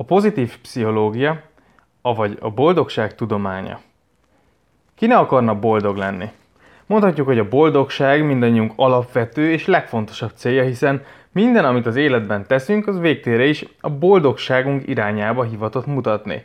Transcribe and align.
A 0.00 0.04
pozitív 0.04 0.58
pszichológia, 0.62 1.42
avagy 2.02 2.36
a 2.40 2.50
boldogság 2.50 3.14
tudománya. 3.14 3.80
Ki 4.94 5.06
ne 5.06 5.16
akarna 5.16 5.58
boldog 5.58 5.96
lenni? 5.96 6.30
Mondhatjuk, 6.86 7.26
hogy 7.26 7.38
a 7.38 7.48
boldogság 7.48 8.24
mindannyiunk 8.24 8.72
alapvető 8.76 9.50
és 9.50 9.66
legfontosabb 9.66 10.30
célja, 10.34 10.62
hiszen 10.62 11.04
minden, 11.32 11.64
amit 11.64 11.86
az 11.86 11.96
életben 11.96 12.46
teszünk, 12.46 12.86
az 12.86 12.98
végtére 13.00 13.44
is 13.44 13.64
a 13.80 13.90
boldogságunk 13.90 14.88
irányába 14.88 15.42
hivatott 15.42 15.86
mutatni. 15.86 16.44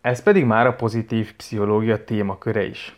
Ez 0.00 0.22
pedig 0.22 0.44
már 0.44 0.66
a 0.66 0.74
pozitív 0.74 1.34
pszichológia 1.36 2.04
témaköre 2.04 2.66
is. 2.66 2.96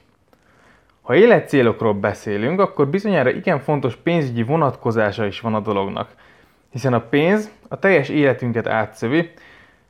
Ha 1.02 1.14
életcélokról 1.14 1.94
beszélünk, 1.94 2.60
akkor 2.60 2.88
bizonyára 2.88 3.30
igen 3.30 3.60
fontos 3.60 3.96
pénzügyi 3.96 4.42
vonatkozása 4.42 5.26
is 5.26 5.40
van 5.40 5.54
a 5.54 5.60
dolognak. 5.60 6.10
Hiszen 6.70 6.92
a 6.92 7.00
pénz 7.00 7.50
a 7.68 7.78
teljes 7.78 8.08
életünket 8.08 8.66
átszövi, 8.66 9.30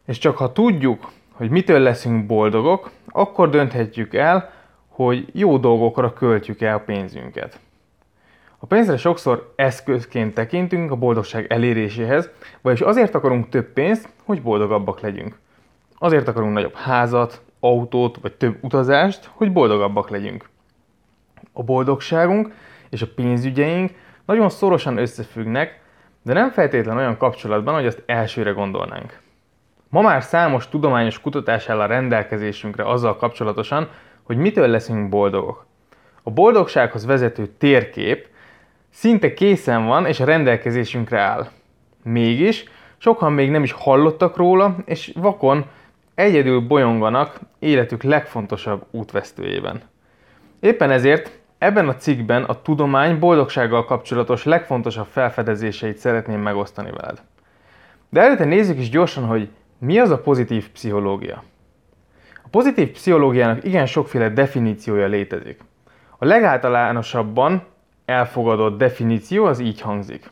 és 0.08 0.18
csak 0.18 0.36
ha 0.36 0.52
tudjuk, 0.52 1.10
hogy 1.32 1.50
mitől 1.50 1.78
leszünk 1.78 2.26
boldogok, 2.26 2.90
akkor 3.06 3.50
dönthetjük 3.50 4.14
el, 4.14 4.50
hogy 4.88 5.28
jó 5.32 5.58
dolgokra 5.58 6.12
költjük 6.12 6.60
el 6.60 6.74
a 6.74 6.80
pénzünket. 6.80 7.60
A 8.58 8.66
pénzre 8.66 8.96
sokszor 8.96 9.52
eszközként 9.56 10.34
tekintünk 10.34 10.90
a 10.90 10.96
boldogság 10.96 11.52
eléréséhez, 11.52 12.30
vagyis 12.60 12.80
azért 12.80 13.14
akarunk 13.14 13.48
több 13.48 13.72
pénzt, 13.72 14.08
hogy 14.24 14.42
boldogabbak 14.42 15.00
legyünk. 15.00 15.38
Azért 15.98 16.28
akarunk 16.28 16.52
nagyobb 16.52 16.74
házat, 16.74 17.42
autót 17.60 18.18
vagy 18.20 18.32
több 18.32 18.56
utazást, 18.60 19.30
hogy 19.32 19.52
boldogabbak 19.52 20.10
legyünk. 20.10 20.48
A 21.52 21.62
boldogságunk 21.62 22.54
és 22.90 23.02
a 23.02 23.08
pénzügyeink 23.14 23.90
nagyon 24.24 24.48
szorosan 24.50 24.96
összefüggnek, 24.96 25.80
de 26.22 26.32
nem 26.32 26.50
feltétlenül 26.50 27.00
olyan 27.00 27.16
kapcsolatban, 27.16 27.74
hogy 27.74 27.86
azt 27.86 28.02
elsőre 28.06 28.50
gondolnánk. 28.50 29.26
Ma 29.88 30.00
már 30.00 30.22
számos 30.22 30.68
tudományos 30.68 31.20
kutatás 31.20 31.68
áll 31.68 31.80
a 31.80 31.86
rendelkezésünkre 31.86 32.90
azzal 32.90 33.16
kapcsolatosan, 33.16 33.88
hogy 34.22 34.36
mitől 34.36 34.68
leszünk 34.68 35.08
boldogok. 35.08 35.66
A 36.22 36.30
boldogsághoz 36.30 37.06
vezető 37.06 37.46
térkép 37.46 38.26
szinte 38.90 39.34
készen 39.34 39.86
van 39.86 40.06
és 40.06 40.20
a 40.20 40.24
rendelkezésünkre 40.24 41.20
áll. 41.20 41.48
Mégis 42.02 42.64
sokan 42.96 43.32
még 43.32 43.50
nem 43.50 43.62
is 43.62 43.72
hallottak 43.72 44.36
róla, 44.36 44.76
és 44.84 45.12
vakon 45.14 45.66
egyedül 46.14 46.60
bolyonganak 46.60 47.38
életük 47.58 48.02
legfontosabb 48.02 48.86
útvesztőjében. 48.90 49.82
Éppen 50.60 50.90
ezért 50.90 51.38
ebben 51.58 51.88
a 51.88 51.96
cikkben 51.96 52.44
a 52.44 52.62
tudomány 52.62 53.18
boldogsággal 53.18 53.84
kapcsolatos 53.84 54.44
legfontosabb 54.44 55.06
felfedezéseit 55.06 55.98
szeretném 55.98 56.40
megosztani 56.40 56.90
veled. 56.90 57.22
De 58.08 58.20
előtte 58.20 58.44
nézzük 58.44 58.78
is 58.78 58.90
gyorsan, 58.90 59.24
hogy 59.24 59.48
mi 59.78 59.98
az 59.98 60.10
a 60.10 60.18
pozitív 60.18 60.68
pszichológia. 60.70 61.42
A 62.44 62.48
pozitív 62.50 62.90
pszichológiának 62.90 63.64
igen 63.64 63.86
sokféle 63.86 64.28
definíciója 64.28 65.06
létezik. 65.06 65.60
A 66.18 66.24
legáltalánosabban 66.24 67.62
elfogadott 68.04 68.78
definíció 68.78 69.44
az 69.44 69.58
így 69.58 69.80
hangzik. 69.80 70.30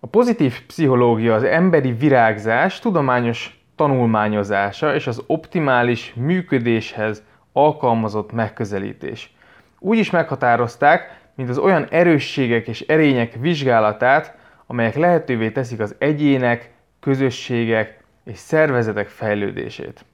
A 0.00 0.06
pozitív 0.06 0.66
pszichológia 0.66 1.34
az 1.34 1.42
emberi 1.42 1.92
virágzás 1.92 2.78
tudományos 2.78 3.60
tanulmányozása 3.76 4.94
és 4.94 5.06
az 5.06 5.22
optimális 5.26 6.12
működéshez 6.16 7.22
alkalmazott 7.52 8.32
megközelítés. 8.32 9.34
Úgy 9.78 9.98
is 9.98 10.10
meghatározták, 10.10 11.20
mint 11.34 11.48
az 11.48 11.58
olyan 11.58 11.86
erősségek 11.90 12.68
és 12.68 12.80
erények 12.80 13.34
vizsgálatát, 13.40 14.36
amelyek 14.66 14.96
lehetővé 14.96 15.50
teszik 15.50 15.80
az 15.80 15.94
egyének, 15.98 16.70
közösségek 17.00 18.01
és 18.24 18.38
szervezetek 18.38 19.08
fejlődését. 19.08 20.04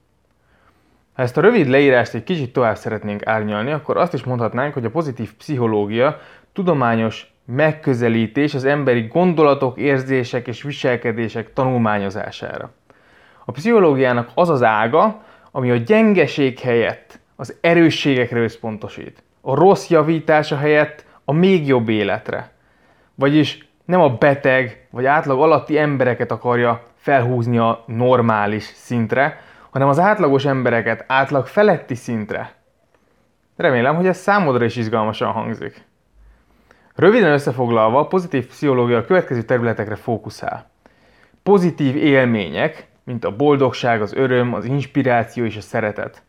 Ha 1.12 1.23
ezt 1.23 1.37
a 1.37 1.41
rövid 1.41 1.69
leírást 1.69 2.14
egy 2.14 2.25
kicsit 2.25 2.53
tovább 2.53 2.77
szeretnénk 2.77 3.27
árnyalni, 3.27 3.70
akkor 3.70 3.97
azt 3.97 4.14
is 4.14 4.25
mondhatnánk, 4.25 4.75
hogy 4.75 4.84
a 4.84 4.91
pozitív 4.91 5.35
pszichológia 5.35 6.20
tudományos 6.52 7.33
megközelítés 7.45 8.55
az 8.55 8.64
emberi 8.64 9.01
gondolatok, 9.01 9.79
érzések 9.79 10.47
és 10.47 10.63
viselkedések 10.63 11.52
tanulmányozására. 11.52 12.70
A 13.45 13.52
pszichológiának 13.52 14.30
az 14.35 14.48
az 14.48 14.63
ága, 14.63 15.23
ami 15.51 15.70
a 15.70 15.77
gyengeség 15.77 16.58
helyett 16.58 17.18
az 17.36 17.57
erősségekre 17.61 18.41
összpontosít. 18.41 19.23
A 19.41 19.55
rossz 19.55 19.89
javítása 19.89 20.57
helyett 20.57 21.05
a 21.24 21.33
még 21.33 21.67
jobb 21.67 21.89
életre. 21.89 22.51
Vagyis 23.14 23.68
nem 23.85 24.01
a 24.01 24.17
beteg 24.17 24.86
vagy 24.91 25.05
átlag 25.05 25.41
alatti 25.41 25.79
embereket 25.79 26.30
akarja 26.30 26.83
felhúzni 27.08 27.58
a 27.58 27.85
normális 27.86 28.63
szintre, 28.63 29.41
hanem 29.70 29.89
az 29.89 29.98
átlagos 29.98 30.45
embereket 30.45 31.05
átlag 31.07 31.46
feletti 31.46 31.95
szintre. 31.95 32.55
Remélem, 33.57 33.95
hogy 33.95 34.07
ez 34.07 34.19
számodra 34.19 34.64
is 34.64 34.77
izgalmasan 34.77 35.33
hangzik. 35.33 35.85
Röviden 36.95 37.33
összefoglalva, 37.33 37.98
a 37.98 38.07
pozitív 38.07 38.47
pszichológia 38.47 38.98
a 38.98 39.05
következő 39.05 39.42
területekre 39.42 39.95
fókuszál. 39.95 40.70
Pozitív 41.42 41.97
élmények, 41.97 42.89
mint 43.05 43.24
a 43.24 43.36
boldogság, 43.36 44.02
az 44.02 44.14
öröm, 44.14 44.55
az 44.55 44.64
inspiráció 44.64 45.45
és 45.45 45.57
a 45.57 45.61
szeretet. 45.61 46.23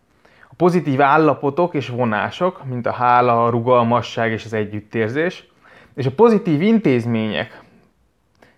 A 0.50 0.54
pozitív 0.58 1.02
állapotok 1.02 1.74
és 1.74 1.90
vonások, 1.90 2.66
mint 2.66 2.86
a 2.86 2.92
hála, 2.92 3.46
a 3.46 3.50
rugalmasság 3.50 4.32
és 4.32 4.46
az 4.46 4.54
együttérzés. 4.54 5.48
És 5.96 6.06
a 6.06 6.12
pozitív 6.12 6.62
intézmények, 6.62 7.62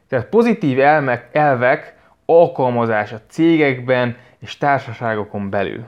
tehát 0.08 0.30
pozitív 0.30 0.80
elmek, 0.80 1.30
elvek 1.31 2.00
alkalmazása 2.40 3.22
cégekben 3.28 4.18
és 4.40 4.58
társaságokon 4.58 5.50
belül. 5.50 5.84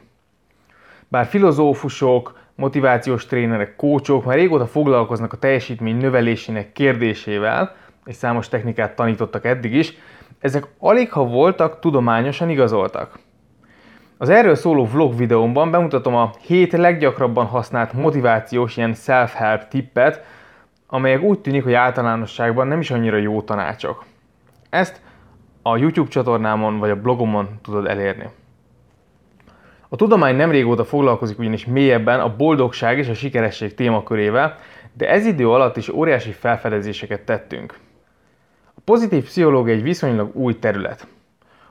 Bár 1.08 1.26
filozófusok, 1.26 2.40
motivációs 2.56 3.26
trénerek, 3.26 3.76
kócsok 3.76 4.26
már 4.26 4.36
régóta 4.36 4.68
foglalkoznak 4.68 5.34
a 5.34 5.38
teljesítmény 5.38 5.98
növelésének 5.98 6.72
kérdésével, 6.72 7.76
és 8.06 8.16
számos 8.16 8.48
technikát 8.48 8.96
tanítottak 8.96 9.46
eddig 9.46 9.74
is, 9.74 9.94
ezek 10.40 10.68
alig 10.80 11.12
ha 11.12 11.26
voltak 11.26 11.80
tudományosan 11.80 12.50
igazoltak. 12.50 13.20
Az 14.18 14.30
erről 14.30 14.56
szóló 14.56 14.86
vlog 14.86 15.18
videómban 15.18 15.72
bemutatom 15.72 16.16
a 16.16 16.32
7 16.42 16.72
leggyakrabban 16.72 17.46
használt 17.46 17.94
motivációs 17.94 18.78
ilyen 18.78 18.94
self-help 18.94 19.68
tippet, 19.68 20.24
amelyek 20.88 21.22
úgy 21.22 21.40
tűnik, 21.40 21.64
hogy 21.64 21.74
általánosságban 21.74 22.68
nem 22.68 22.80
is 22.80 22.92
annyira 22.92 23.18
jó 23.18 23.42
tanácsok. 23.42 24.06
Ezt 24.70 25.02
a 25.64 25.78
YouTube 25.78 26.10
csatornámon 26.10 26.80
vagy 26.80 26.90
a 26.90 27.02
blogomon 27.02 27.50
tudod 27.62 27.86
elérni. 27.86 28.30
A 29.90 29.96
tudomány 29.96 30.36
nem 30.36 30.52
régóta 30.52 30.86
foglalkozik 30.86 31.40
ugyanis 31.40 31.66
mélyebben 31.66 32.20
a 32.20 32.36
boldogság 32.36 32.98
és 32.98 33.08
a 33.08 33.14
sikeresség 33.14 33.74
témakörével, 33.74 34.56
de 34.94 35.10
ez 35.10 35.26
idő 35.26 35.50
alatt 35.50 35.78
is 35.78 35.90
óriási 35.90 36.32
felfedezéseket 36.32 37.22
tettünk. 37.22 37.78
A 38.76 38.80
pozitív 38.84 39.24
pszichológia 39.24 39.74
egy 39.74 39.84
viszonylag 39.84 40.36
új 40.36 40.60
terület. 40.60 41.08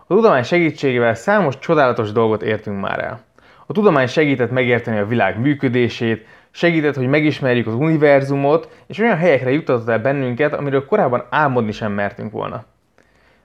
A 0.06 0.14
tudomány 0.14 0.42
segítségével 0.42 1.14
számos 1.14 1.58
csodálatos 1.58 2.12
dolgot 2.12 2.42
értünk 2.42 2.80
már 2.80 3.04
el. 3.04 3.20
A 3.66 3.72
tudomány 3.72 4.06
segített 4.06 4.50
megérteni 4.50 4.98
a 4.98 5.06
világ 5.06 5.40
működését, 5.40 6.26
segített, 6.50 6.94
hogy 6.94 7.08
megismerjük 7.08 7.66
az 7.66 7.74
univerzumot, 7.74 8.68
és 8.86 8.98
olyan 8.98 9.16
helyekre 9.16 9.50
juttatott 9.50 9.88
el 9.88 9.98
bennünket, 9.98 10.54
amiről 10.54 10.86
korábban 10.86 11.26
álmodni 11.30 11.72
sem 11.72 11.92
mertünk 11.92 12.32
volna. 12.32 12.64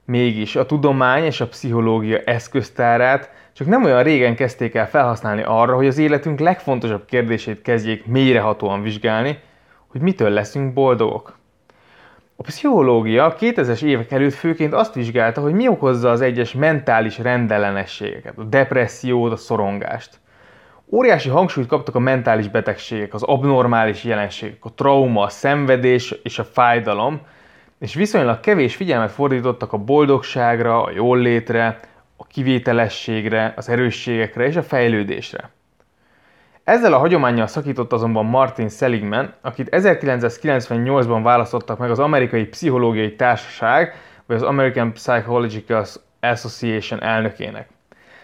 Mégis 0.07 0.56
a 0.56 0.66
tudomány 0.66 1.23
és 1.23 1.41
a 1.41 1.47
pszichológia 1.47 2.18
eszköztárát 2.18 3.31
csak 3.53 3.68
nem 3.68 3.84
olyan 3.84 4.03
régen 4.03 4.35
kezdték 4.35 4.75
el 4.75 4.90
felhasználni 4.90 5.44
arra, 5.45 5.75
hogy 5.75 5.88
az 5.88 5.97
életünk 5.97 6.40
legfontosabb 6.40 7.06
kérdését 7.06 7.62
kezdjék 7.62 8.06
mélyrehatóan 8.06 8.81
vizsgálni, 8.81 9.40
hogy 9.88 10.01
mitől 10.01 10.29
leszünk 10.29 10.73
boldogok. 10.73 11.38
A 12.35 12.44
pszichológia 12.44 13.25
a 13.25 13.35
2000-es 13.35 13.81
évek 13.81 14.12
előtt 14.12 14.34
főként 14.34 14.73
azt 14.73 14.94
vizsgálta, 14.94 15.41
hogy 15.41 15.53
mi 15.53 15.68
okozza 15.68 16.12
az 16.12 16.22
egyes 16.22 16.53
mentális 16.53 17.18
rendellenességeket, 17.18 18.38
a 18.38 18.44
depressziót, 18.44 19.31
a 19.31 19.36
szorongást. 19.36 20.19
Óriási 20.89 21.30
hangsúlyt 21.30 21.68
kaptak 21.68 21.95
a 21.95 22.00
mentális 22.00 22.48
betegségek, 22.48 23.13
az 23.13 23.24
abnormális 23.24 24.03
jelenségek, 24.03 24.65
a 24.65 24.74
trauma, 24.74 25.24
a 25.24 25.30
szenvedés 25.30 26.12
és 26.24 26.39
a 26.39 26.44
fájdalom, 26.44 27.21
és 27.79 27.94
viszonylag 27.94 28.39
kevés 28.39 28.75
figyelmet 28.75 29.12
fordítottak 29.12 29.74
a 29.74 29.77
boldogságra, 29.77 30.83
a 30.83 30.91
jóllétre, 30.91 31.79
a 32.15 32.25
kivételességre, 32.27 33.53
az 33.56 33.69
erősségekre 33.69 34.45
és 34.45 34.56
a 34.56 34.63
fejlődésre. 34.63 35.50
Ezzel 36.63 36.94
a 36.94 36.97
hagyományjal 36.97 37.47
szakított 37.47 37.94
azonban 37.94 38.25
Martin 38.25 38.69
Seligman, 38.69 39.33
akit 39.41 39.68
1998-ban 39.71 41.19
választottak 41.24 41.77
meg 41.77 41.91
az 41.91 42.00
Amerikai 42.00 42.45
Pszichológiai 42.45 43.15
Társaság, 43.15 43.94
vagy 44.25 44.35
az 44.35 44.44
American 44.44 44.94
Psychological 44.94 45.85
Association 46.19 47.03
elnökének. 47.03 47.69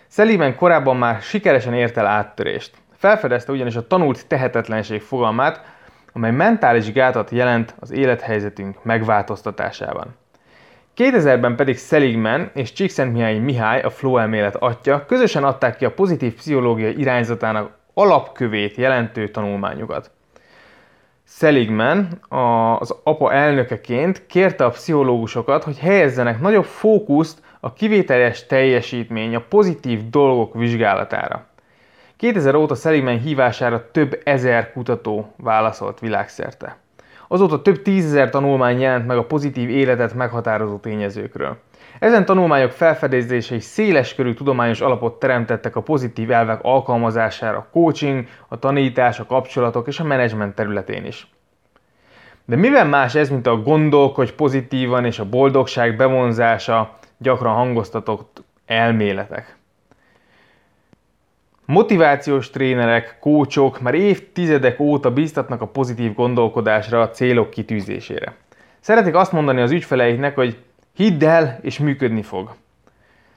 Seligman 0.08 0.56
korábban 0.56 0.98
már 0.98 1.22
sikeresen 1.22 1.74
ért 1.74 1.98
el 1.98 2.06
áttörést. 2.06 2.72
Felfedezte 2.98 3.52
ugyanis 3.52 3.76
a 3.76 3.88
tanult 3.88 4.28
tehetetlenség 4.28 5.02
fogalmát, 5.02 5.62
amely 6.14 6.32
mentális 6.32 6.92
gátat 6.92 7.30
jelent 7.30 7.76
az 7.80 7.92
élethelyzetünk 7.92 8.84
megváltoztatásában. 8.84 10.16
2000-ben 10.98 11.56
pedig 11.56 11.78
Seligman 11.78 12.52
és 12.54 12.74
Csíkszentmihalyi 12.74 13.40
Mihály, 13.40 13.82
a 13.82 13.90
flow 13.90 14.18
elmélet 14.18 14.56
atya, 14.56 15.06
közösen 15.06 15.44
adták 15.44 15.78
ki 15.78 15.86
a 15.86 15.94
pozitív 15.94 16.34
pszichológia 16.36 16.90
irányzatának 16.90 17.78
alapkövét 17.94 18.76
jelentő 18.76 19.28
tanulmányukat. 19.28 20.12
Seligman 21.28 22.08
az 22.80 22.96
APA 23.04 23.34
elnökeként 23.34 24.26
kérte 24.26 24.66
a 24.66 24.70
pszichológusokat, 24.70 25.64
hogy 25.64 25.80
helyezzenek 25.80 26.40
nagyobb 26.40 26.66
fókuszt 26.66 27.42
a 27.60 27.74
kivételes 27.74 28.46
teljesítmény, 28.46 29.36
a 29.36 29.46
pozitív 29.50 30.10
dolgok 30.10 30.54
vizsgálatára. 30.54 31.46
2000 32.24 32.56
óta 32.56 32.76
Seligman 32.76 33.20
hívására 33.20 33.92
több 33.92 34.22
ezer 34.24 34.72
kutató 34.72 35.34
válaszolt 35.38 36.00
világszerte. 36.00 36.78
Azóta 37.28 37.62
több 37.62 37.82
tízezer 37.82 38.30
tanulmány 38.30 38.80
jelent 38.80 39.08
meg 39.08 39.18
a 39.18 39.26
pozitív 39.26 39.70
életet 39.70 40.14
meghatározó 40.14 40.78
tényezőkről. 40.78 41.58
Ezen 42.00 42.26
tanulmányok 42.26 42.72
felfedezései 42.72 43.60
széles 43.60 44.16
körű 44.16 44.34
tudományos 44.34 44.82
alapot 44.82 45.20
teremtettek 45.20 45.76
a 45.76 45.82
pozitív 45.82 46.32
elvek 46.32 46.60
alkalmazására 46.62 47.58
a 47.58 47.68
coaching, 47.72 48.26
a 48.48 48.60
tanítás, 48.60 49.20
a 49.20 49.26
kapcsolatok 49.26 49.88
és 49.88 50.00
a 50.00 50.04
menedzsment 50.04 50.56
területén 50.56 51.06
is. 51.06 51.28
De 52.46 52.56
mivel 52.56 52.86
más 52.86 53.16
ez, 53.16 53.30
mint 53.30 53.48
a 53.48 53.62
gondolkodj 53.62 54.32
pozitívan 54.32 55.06
és 55.06 55.20
a 55.20 55.30
boldogság 55.30 55.96
bevonzása 55.96 56.98
gyakran 57.18 57.54
hangoztatott 57.54 58.44
elméletek? 58.66 59.62
Motivációs 61.66 62.50
trénerek, 62.50 63.18
kócsok 63.20 63.82
már 63.82 63.94
évtizedek 63.94 64.80
óta 64.80 65.12
bíztatnak 65.12 65.62
a 65.62 65.68
pozitív 65.68 66.14
gondolkodásra, 66.14 67.02
a 67.02 67.10
célok 67.10 67.50
kitűzésére. 67.50 68.36
Szeretik 68.80 69.16
azt 69.16 69.32
mondani 69.32 69.62
az 69.62 69.72
ügyfeleiknek, 69.72 70.36
hogy 70.36 70.58
hidd 70.96 71.26
el, 71.26 71.60
és 71.62 71.80
működni 71.80 72.22
fog. 72.22 72.56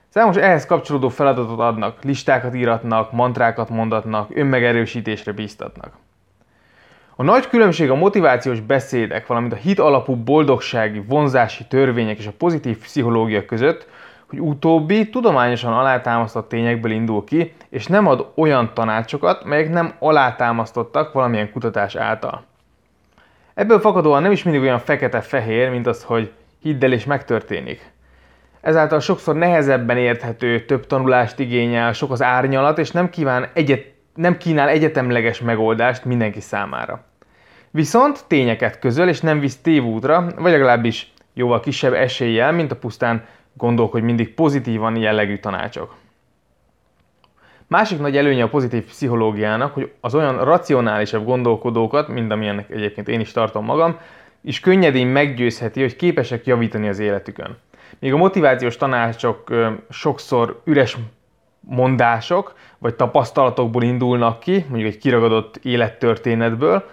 Számos 0.08 0.37
ehhez 0.37 0.67
kapcsolódó 0.67 1.08
feladatot 1.08 1.58
adnak, 1.58 2.05
listákat 2.05 2.55
íratnak, 2.55 3.12
mantrákat 3.12 3.69
mondatnak, 3.69 4.31
önmegerősítésre 4.34 5.32
bíztatnak. 5.32 5.93
A 7.17 7.23
nagy 7.23 7.49
különbség 7.49 7.90
a 7.90 7.94
motivációs 7.94 8.61
beszédek, 8.61 9.26
valamint 9.26 9.52
a 9.52 9.56
hit 9.56 9.78
alapú 9.78 10.17
boldogsági, 10.17 11.02
vonzási 11.08 11.64
törvények 11.64 12.19
és 12.19 12.26
a 12.26 12.32
pozitív 12.38 12.78
pszichológia 12.78 13.44
között, 13.44 13.88
hogy 14.28 14.40
utóbbi 14.40 15.08
tudományosan 15.08 15.73
alátámasztott 15.73 16.49
tényekből 16.49 16.90
indul 16.90 17.25
ki, 17.25 17.52
és 17.69 17.87
nem 17.87 18.06
ad 18.06 18.32
olyan 18.34 18.70
tanácsokat, 18.75 19.44
melyek 19.44 19.70
nem 19.70 19.94
alátámasztottak 19.99 21.12
valamilyen 21.12 21.50
kutatás 21.50 21.94
által. 21.94 22.44
Ebből 23.55 23.81
fakadóan 23.81 24.23
nem 24.23 24.32
is 24.32 24.43
mindig 24.43 24.62
olyan 24.62 24.78
fekete-fehér, 24.78 25.70
mint 25.70 25.87
az, 25.87 26.02
hogy 26.02 26.32
hidd 26.62 26.84
el 26.84 26.93
és 26.93 27.05
megtörténik. 27.05 27.90
Ezáltal 28.61 29.00
sokszor 29.00 29.34
nehezebben 29.34 29.96
érthető, 29.96 30.64
több 30.64 30.87
tanulást 30.87 31.38
igényel, 31.38 31.93
sok 31.93 32.11
az 32.11 32.23
árnyalat, 32.23 32.78
és 32.78 32.90
nem, 32.90 33.11
kíván 33.11 33.49
egyet, 33.52 33.84
nem 34.14 34.37
kínál 34.37 34.69
egyetemleges 34.69 35.40
megoldást 35.40 36.05
mindenki 36.05 36.40
számára. 36.40 37.05
Viszont 37.70 38.25
tényeket 38.26 38.78
közöl, 38.78 39.08
és 39.08 39.20
nem 39.20 39.40
visz 39.40 39.56
tévútra, 39.56 40.26
vagy 40.37 40.52
legalábbis 40.52 41.12
jóval 41.34 41.61
kisebb 41.61 41.93
eséllyel, 41.93 42.52
mint 42.52 42.70
a 42.70 42.76
pusztán 42.76 43.25
gondolkodj 43.56 44.04
mindig 44.04 44.34
pozitívan 44.34 44.96
jellegű 44.96 45.38
tanácsok. 45.38 45.94
Másik 47.66 47.98
nagy 47.98 48.16
előnye 48.16 48.42
a 48.42 48.48
pozitív 48.48 48.84
pszichológiának, 48.84 49.74
hogy 49.74 49.92
az 50.00 50.14
olyan 50.14 50.44
racionálisabb 50.44 51.24
gondolkodókat, 51.24 52.08
mint 52.08 52.32
amilyennek 52.32 52.70
egyébként 52.70 53.08
én 53.08 53.20
is 53.20 53.32
tartom 53.32 53.64
magam, 53.64 53.98
is 54.40 54.60
könnyedén 54.60 55.06
meggyőzheti, 55.06 55.80
hogy 55.80 55.96
képesek 55.96 56.46
javítani 56.46 56.88
az 56.88 56.98
életükön. 56.98 57.56
Míg 57.98 58.12
a 58.12 58.16
motivációs 58.16 58.76
tanácsok 58.76 59.54
sokszor 59.90 60.60
üres 60.64 60.96
mondások, 61.60 62.54
vagy 62.78 62.94
tapasztalatokból 62.94 63.82
indulnak 63.82 64.40
ki, 64.40 64.64
mondjuk 64.68 64.92
egy 64.92 64.98
kiragadott 64.98 65.56
élettörténetből, 65.56 66.84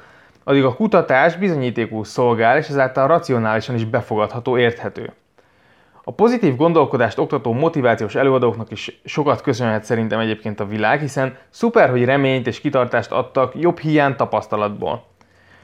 addig 0.43 0.63
a 0.63 0.75
kutatás 0.75 1.35
bizonyítékú 1.35 2.03
szolgál, 2.03 2.57
és 2.57 2.67
ezáltal 2.67 3.07
racionálisan 3.07 3.75
is 3.75 3.85
befogadható, 3.85 4.57
érthető. 4.57 5.13
A 6.05 6.13
pozitív 6.13 6.55
gondolkodást 6.55 7.17
oktató 7.17 7.53
motivációs 7.53 8.15
előadóknak 8.15 8.71
is 8.71 9.01
sokat 9.05 9.41
köszönhet 9.41 9.83
szerintem 9.83 10.19
egyébként 10.19 10.59
a 10.59 10.65
világ, 10.65 10.99
hiszen 10.99 11.37
szuper, 11.49 11.89
hogy 11.89 12.05
reményt 12.05 12.47
és 12.47 12.59
kitartást 12.59 13.11
adtak 13.11 13.53
jobb 13.55 13.79
hiány 13.79 14.15
tapasztalatból. 14.15 15.05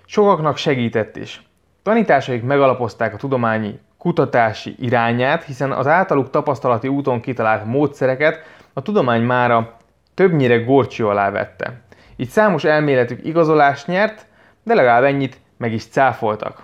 Sokaknak 0.05 0.57
segített 0.57 1.15
is. 1.15 1.43
Tanításaik 1.83 2.43
megalapozták 2.43 3.13
a 3.13 3.17
tudományi 3.17 3.79
kutatási 3.97 4.75
irányát, 4.79 5.43
hiszen 5.43 5.71
az 5.71 5.87
általuk 5.87 6.29
tapasztalati 6.29 6.87
úton 6.87 7.21
kitalált 7.21 7.65
módszereket 7.65 8.39
a 8.73 8.81
tudomány 8.81 9.21
mára 9.21 9.77
többnyire 10.13 10.57
górcső 10.57 11.07
alá 11.07 11.31
vette. 11.31 11.81
Így 12.15 12.29
számos 12.29 12.63
elméletük 12.63 13.25
igazolást 13.25 13.87
nyert, 13.87 14.25
de 14.63 14.73
legalább 14.73 15.03
ennyit 15.03 15.39
meg 15.57 15.73
is 15.73 15.85
cáfoltak. 15.85 16.63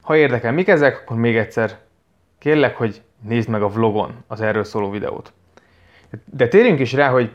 Ha 0.00 0.16
érdekel 0.16 0.52
mik 0.52 0.68
ezek, 0.68 1.00
akkor 1.00 1.16
még 1.16 1.36
egyszer 1.36 1.78
kérlek, 2.42 2.76
hogy 2.76 3.02
nézd 3.20 3.48
meg 3.48 3.62
a 3.62 3.68
vlogon 3.68 4.24
az 4.26 4.40
erről 4.40 4.64
szóló 4.64 4.90
videót. 4.90 5.32
De 6.24 6.48
térjünk 6.48 6.78
is 6.78 6.92
rá, 6.92 7.08
hogy 7.08 7.30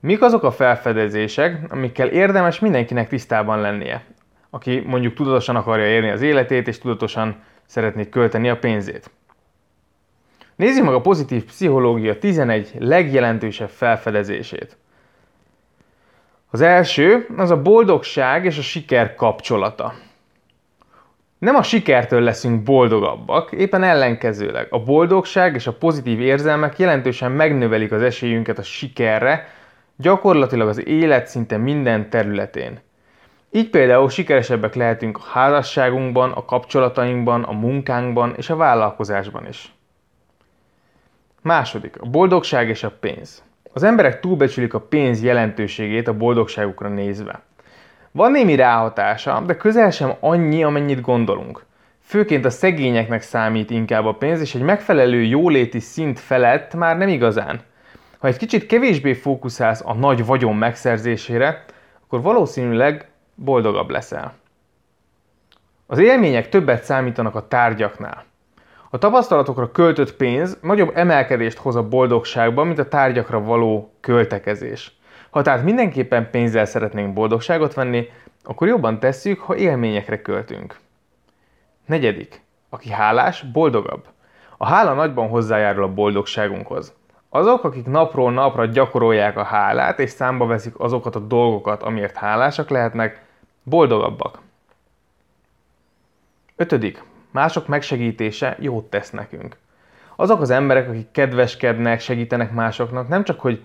mik 0.00 0.22
azok 0.22 0.42
a 0.42 0.50
felfedezések, 0.50 1.72
amikkel 1.72 2.08
érdemes 2.08 2.58
mindenkinek 2.58 3.08
tisztában 3.08 3.60
lennie, 3.60 4.04
aki 4.50 4.82
mondjuk 4.86 5.14
tudatosan 5.14 5.56
akarja 5.56 5.86
érni 5.86 6.10
az 6.10 6.22
életét, 6.22 6.68
és 6.68 6.78
tudatosan 6.78 7.42
szeretné 7.66 8.08
költeni 8.08 8.48
a 8.48 8.58
pénzét. 8.58 9.10
Nézzük 10.54 10.84
meg 10.84 10.94
a 10.94 11.00
pozitív 11.00 11.44
pszichológia 11.44 12.18
11 12.18 12.70
legjelentősebb 12.78 13.68
felfedezését. 13.70 14.76
Az 16.50 16.60
első 16.60 17.26
az 17.36 17.50
a 17.50 17.62
boldogság 17.62 18.44
és 18.44 18.58
a 18.58 18.62
siker 18.62 19.14
kapcsolata. 19.14 19.94
Nem 21.38 21.54
a 21.54 21.62
sikertől 21.62 22.20
leszünk 22.20 22.62
boldogabbak, 22.62 23.52
éppen 23.52 23.82
ellenkezőleg. 23.82 24.66
A 24.70 24.82
boldogság 24.82 25.54
és 25.54 25.66
a 25.66 25.72
pozitív 25.72 26.20
érzelmek 26.20 26.78
jelentősen 26.78 27.32
megnövelik 27.32 27.92
az 27.92 28.02
esélyünket 28.02 28.58
a 28.58 28.62
sikerre, 28.62 29.48
gyakorlatilag 29.96 30.68
az 30.68 30.86
élet 30.86 31.26
szinte 31.26 31.56
minden 31.56 32.10
területén. 32.10 32.80
Így 33.50 33.70
például 33.70 34.08
sikeresebbek 34.08 34.74
lehetünk 34.74 35.18
a 35.18 35.28
házasságunkban, 35.32 36.32
a 36.32 36.44
kapcsolatainkban, 36.44 37.42
a 37.42 37.52
munkánkban 37.52 38.34
és 38.36 38.50
a 38.50 38.56
vállalkozásban 38.56 39.46
is. 39.48 39.74
Második, 41.42 42.00
a 42.00 42.06
boldogság 42.06 42.68
és 42.68 42.82
a 42.82 42.90
pénz. 43.00 43.42
Az 43.72 43.82
emberek 43.82 44.20
túlbecsülik 44.20 44.74
a 44.74 44.80
pénz 44.80 45.22
jelentőségét 45.22 46.08
a 46.08 46.16
boldogságukra 46.16 46.88
nézve. 46.88 47.42
Van 48.16 48.30
némi 48.30 48.54
ráhatása, 48.54 49.42
de 49.46 49.56
közel 49.56 49.90
sem 49.90 50.12
annyi, 50.20 50.64
amennyit 50.64 51.00
gondolunk. 51.00 51.64
Főként 52.02 52.44
a 52.44 52.50
szegényeknek 52.50 53.22
számít 53.22 53.70
inkább 53.70 54.06
a 54.06 54.14
pénz, 54.14 54.40
és 54.40 54.54
egy 54.54 54.62
megfelelő 54.62 55.22
jóléti 55.22 55.80
szint 55.80 56.20
felett 56.20 56.74
már 56.74 56.96
nem 56.96 57.08
igazán. 57.08 57.60
Ha 58.18 58.26
egy 58.26 58.36
kicsit 58.36 58.66
kevésbé 58.66 59.12
fókuszálsz 59.12 59.82
a 59.84 59.94
nagy 59.94 60.26
vagyon 60.26 60.56
megszerzésére, 60.56 61.64
akkor 62.04 62.22
valószínűleg 62.22 63.08
boldogabb 63.34 63.90
leszel. 63.90 64.34
Az 65.86 65.98
élmények 65.98 66.48
többet 66.48 66.84
számítanak 66.84 67.34
a 67.34 67.48
tárgyaknál. 67.48 68.24
A 68.90 68.98
tapasztalatokra 68.98 69.70
költött 69.70 70.14
pénz 70.14 70.58
nagyobb 70.62 70.90
emelkedést 70.94 71.58
hoz 71.58 71.76
a 71.76 71.88
boldogságban, 71.88 72.66
mint 72.66 72.78
a 72.78 72.88
tárgyakra 72.88 73.40
való 73.40 73.92
költekezés. 74.00 74.96
Ha 75.30 75.42
tehát 75.42 75.64
mindenképpen 75.64 76.30
pénzzel 76.30 76.64
szeretnénk 76.64 77.12
boldogságot 77.12 77.74
venni, 77.74 78.08
akkor 78.44 78.68
jobban 78.68 78.98
tesszük, 78.98 79.40
ha 79.40 79.56
élményekre 79.56 80.22
költünk. 80.22 80.78
Negyedik. 81.86 82.42
Aki 82.68 82.90
hálás, 82.90 83.42
boldogabb. 83.42 84.04
A 84.56 84.66
hála 84.66 84.94
nagyban 84.94 85.28
hozzájárul 85.28 85.82
a 85.82 85.92
boldogságunkhoz. 85.92 86.94
Azok, 87.28 87.64
akik 87.64 87.86
napról 87.86 88.32
napra 88.32 88.66
gyakorolják 88.66 89.36
a 89.36 89.42
hálát, 89.42 89.98
és 89.98 90.10
számba 90.10 90.46
veszik 90.46 90.78
azokat 90.78 91.16
a 91.16 91.20
dolgokat, 91.20 91.82
amiért 91.82 92.16
hálásak 92.16 92.68
lehetnek, 92.68 93.24
boldogabbak. 93.62 94.38
Ötödik. 96.56 97.02
Mások 97.30 97.66
megsegítése 97.66 98.56
jót 98.60 98.90
tesz 98.90 99.10
nekünk. 99.10 99.56
Azok 100.16 100.40
az 100.40 100.50
emberek, 100.50 100.88
akik 100.88 101.10
kedveskednek, 101.10 102.00
segítenek 102.00 102.52
másoknak, 102.52 103.08
nem 103.08 103.24
csak, 103.24 103.40
hogy 103.40 103.64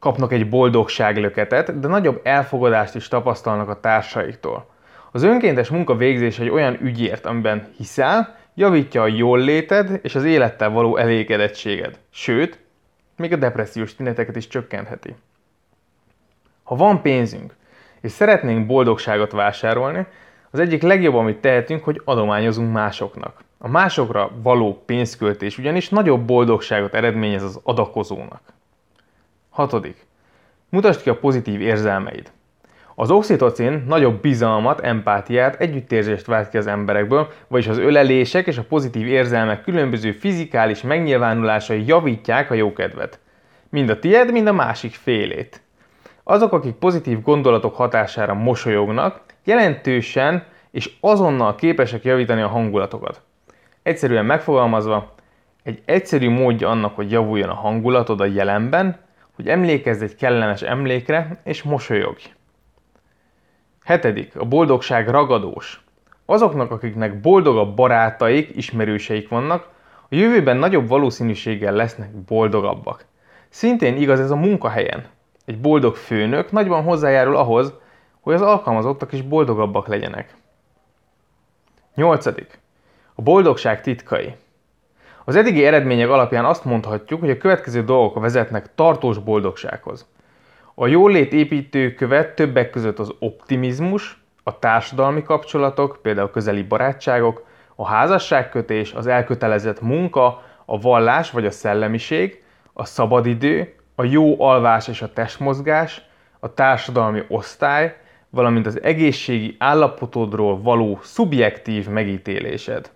kapnak 0.00 0.32
egy 0.32 0.48
boldogságlöketet, 0.48 1.80
de 1.80 1.88
nagyobb 1.88 2.20
elfogadást 2.22 2.94
is 2.94 3.08
tapasztalnak 3.08 3.68
a 3.68 3.80
társaiktól. 3.80 4.66
Az 5.12 5.22
önkéntes 5.22 5.68
munka 5.68 5.96
végzés 5.96 6.38
egy 6.38 6.48
olyan 6.48 6.78
ügyért, 6.82 7.26
amiben 7.26 7.68
hiszel, 7.76 8.36
javítja 8.54 9.02
a 9.02 9.06
jól 9.06 9.38
léted 9.38 10.00
és 10.02 10.14
az 10.14 10.24
élettel 10.24 10.70
való 10.70 10.96
elégedettséged. 10.96 11.98
Sőt, 12.10 12.58
még 13.16 13.32
a 13.32 13.36
depressziós 13.36 13.94
tüneteket 13.94 14.36
is 14.36 14.46
csökkentheti. 14.46 15.14
Ha 16.62 16.76
van 16.76 17.02
pénzünk, 17.02 17.54
és 18.00 18.10
szeretnénk 18.10 18.66
boldogságot 18.66 19.32
vásárolni, 19.32 20.06
az 20.50 20.58
egyik 20.58 20.82
legjobb, 20.82 21.14
amit 21.14 21.40
tehetünk, 21.40 21.84
hogy 21.84 22.00
adományozunk 22.04 22.72
másoknak. 22.72 23.40
A 23.58 23.68
másokra 23.68 24.30
való 24.42 24.82
pénzköltés 24.86 25.58
ugyanis 25.58 25.88
nagyobb 25.88 26.20
boldogságot 26.20 26.94
eredményez 26.94 27.42
az 27.42 27.60
adakozónak. 27.62 28.40
Hatodik. 29.50 30.06
Mutasd 30.68 31.02
ki 31.02 31.10
a 31.10 31.18
pozitív 31.18 31.60
érzelmeid. 31.60 32.32
Az 32.94 33.10
oxitocin 33.10 33.84
nagyobb 33.86 34.20
bizalmat, 34.20 34.80
empátiát, 34.80 35.60
együttérzést 35.60 36.26
vált 36.26 36.48
ki 36.48 36.56
az 36.56 36.66
emberekből, 36.66 37.28
vagyis 37.48 37.68
az 37.68 37.78
ölelések 37.78 38.46
és 38.46 38.58
a 38.58 38.64
pozitív 38.68 39.06
érzelmek 39.06 39.62
különböző 39.62 40.12
fizikális 40.12 40.82
megnyilvánulásai 40.82 41.86
javítják 41.86 42.50
a 42.50 42.54
jókedvet. 42.54 43.18
Mind 43.68 43.90
a 43.90 43.98
tied, 43.98 44.32
mind 44.32 44.46
a 44.46 44.52
másik 44.52 44.94
félét. 44.94 45.60
Azok, 46.22 46.52
akik 46.52 46.74
pozitív 46.74 47.22
gondolatok 47.22 47.74
hatására 47.74 48.34
mosolyognak, 48.34 49.20
jelentősen 49.44 50.44
és 50.70 50.90
azonnal 51.00 51.54
képesek 51.54 52.04
javítani 52.04 52.40
a 52.40 52.48
hangulatokat. 52.48 53.22
Egyszerűen 53.82 54.24
megfogalmazva, 54.24 55.14
egy 55.62 55.82
egyszerű 55.84 56.30
módja 56.30 56.68
annak, 56.68 56.94
hogy 56.94 57.10
javuljon 57.10 57.48
a 57.48 57.54
hangulatod 57.54 58.20
a 58.20 58.24
jelenben, 58.24 58.98
hogy 59.40 59.48
emlékezz 59.48 60.02
egy 60.02 60.14
kellemes 60.14 60.62
emlékre, 60.62 61.40
és 61.44 61.62
mosolyogj. 61.62 62.32
Hetedik, 63.84 64.36
a 64.36 64.44
boldogság 64.44 65.08
ragadós. 65.08 65.84
Azoknak, 66.26 66.70
akiknek 66.70 67.20
boldogabb 67.20 67.76
barátaik, 67.76 68.56
ismerőseik 68.56 69.28
vannak, 69.28 69.68
a 70.02 70.14
jövőben 70.14 70.56
nagyobb 70.56 70.88
valószínűséggel 70.88 71.72
lesznek 71.72 72.10
boldogabbak. 72.10 73.04
Szintén 73.48 73.96
igaz 73.96 74.20
ez 74.20 74.30
a 74.30 74.36
munkahelyen. 74.36 75.06
Egy 75.44 75.60
boldog 75.60 75.96
főnök 75.96 76.52
nagyban 76.52 76.82
hozzájárul 76.82 77.36
ahhoz, 77.36 77.74
hogy 78.20 78.34
az 78.34 78.42
alkalmazottak 78.42 79.12
is 79.12 79.22
boldogabbak 79.22 79.86
legyenek. 79.86 80.34
Nyolcadik. 81.94 82.58
A 83.14 83.22
boldogság 83.22 83.80
titkai. 83.80 84.34
Az 85.30 85.36
eddigi 85.36 85.64
eredmények 85.64 86.08
alapján 86.08 86.44
azt 86.44 86.64
mondhatjuk, 86.64 87.20
hogy 87.20 87.30
a 87.30 87.36
következő 87.36 87.84
dolgok 87.84 88.20
vezetnek 88.20 88.74
tartós 88.74 89.18
boldogsághoz. 89.18 90.06
A 90.74 90.86
jólét 90.86 91.32
építő 91.32 91.94
követ 91.94 92.34
többek 92.34 92.70
között 92.70 92.98
az 92.98 93.12
optimizmus, 93.18 94.22
a 94.42 94.58
társadalmi 94.58 95.22
kapcsolatok, 95.22 95.98
például 96.02 96.30
közeli 96.30 96.62
barátságok, 96.62 97.46
a 97.74 97.86
házasságkötés, 97.86 98.92
az 98.92 99.06
elkötelezett 99.06 99.80
munka, 99.80 100.42
a 100.64 100.80
vallás 100.80 101.30
vagy 101.30 101.46
a 101.46 101.50
szellemiség, 101.50 102.42
a 102.72 102.84
szabadidő, 102.84 103.74
a 103.94 104.04
jó 104.04 104.42
alvás 104.42 104.88
és 104.88 105.02
a 105.02 105.12
testmozgás, 105.12 106.02
a 106.40 106.54
társadalmi 106.54 107.22
osztály, 107.28 107.96
valamint 108.30 108.66
az 108.66 108.82
egészségi 108.82 109.56
állapotodról 109.58 110.60
való 110.62 110.98
szubjektív 111.02 111.88
megítélésed. 111.88 112.90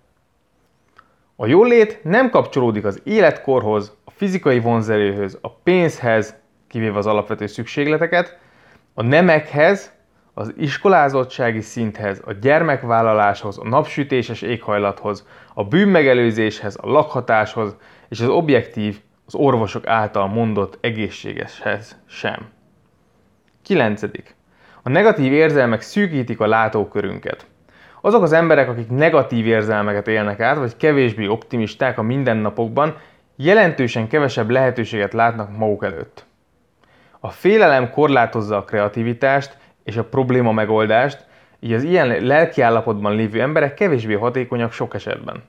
A 1.44 1.46
jólét 1.46 2.00
nem 2.04 2.30
kapcsolódik 2.30 2.84
az 2.84 3.00
életkorhoz, 3.04 3.96
a 4.04 4.10
fizikai 4.10 4.60
vonzerőhöz, 4.60 5.38
a 5.40 5.50
pénzhez, 5.50 6.34
kivéve 6.68 6.98
az 6.98 7.06
alapvető 7.06 7.46
szükségleteket, 7.46 8.38
a 8.94 9.02
nemekhez, 9.02 9.92
az 10.34 10.54
iskolázottsági 10.56 11.60
szinthez, 11.60 12.22
a 12.24 12.32
gyermekvállaláshoz, 12.32 13.58
a 13.58 13.68
napsütéses 13.68 14.42
éghajlathoz, 14.42 15.26
a 15.54 15.64
bűnmegelőzéshez, 15.64 16.76
a 16.80 16.90
lakhatáshoz 16.90 17.76
és 18.08 18.20
az 18.20 18.28
objektív, 18.28 19.00
az 19.26 19.34
orvosok 19.34 19.86
által 19.86 20.26
mondott 20.26 20.78
egészségeshez 20.80 21.96
sem. 22.06 22.48
9. 23.62 24.02
A 24.82 24.88
negatív 24.88 25.32
érzelmek 25.32 25.80
szűkítik 25.80 26.40
a 26.40 26.46
látókörünket. 26.46 27.46
Azok 28.04 28.22
az 28.22 28.32
emberek, 28.32 28.68
akik 28.68 28.90
negatív 28.90 29.46
érzelmeket 29.46 30.08
élnek 30.08 30.40
át, 30.40 30.56
vagy 30.56 30.76
kevésbé 30.76 31.26
optimisták 31.26 31.98
a 31.98 32.02
mindennapokban, 32.02 32.96
jelentősen 33.36 34.08
kevesebb 34.08 34.50
lehetőséget 34.50 35.12
látnak 35.12 35.56
maguk 35.56 35.84
előtt. 35.84 36.24
A 37.20 37.30
félelem 37.30 37.90
korlátozza 37.90 38.56
a 38.56 38.64
kreativitást 38.64 39.56
és 39.84 39.96
a 39.96 40.04
probléma 40.04 40.52
megoldást, 40.52 41.26
így 41.60 41.72
az 41.72 41.82
ilyen 41.82 42.24
lelkiállapotban 42.24 43.14
lévő 43.14 43.40
emberek 43.40 43.74
kevésbé 43.74 44.14
hatékonyak 44.14 44.72
sok 44.72 44.94
esetben. 44.94 45.42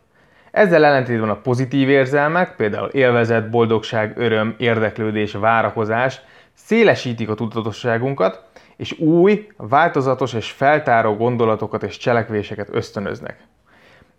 Ezzel 0.51 0.85
ellentétben 0.85 1.29
a 1.29 1.41
pozitív 1.41 1.89
érzelmek, 1.89 2.55
például 2.55 2.87
élvezet, 2.87 3.49
boldogság, 3.49 4.17
öröm, 4.17 4.55
érdeklődés, 4.57 5.33
várakozás 5.33 6.21
szélesítik 6.55 7.29
a 7.29 7.35
tudatosságunkat, 7.35 8.43
és 8.75 8.99
új, 8.99 9.47
változatos 9.57 10.33
és 10.33 10.51
feltáró 10.51 11.15
gondolatokat 11.15 11.83
és 11.83 11.97
cselekvéseket 11.97 12.69
ösztönöznek. 12.71 13.37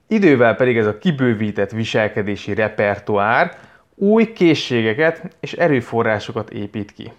Idővel 0.07 0.55
pedig 0.55 0.77
ez 0.77 0.87
a 0.87 0.99
kibővített 0.99 1.71
viselkedési 1.71 2.55
repertoár 2.55 3.59
új 3.95 4.33
készségeket 4.33 5.37
és 5.41 5.53
erőforrásokat 5.53 6.51
épít 6.51 6.93
ki. 6.93 7.13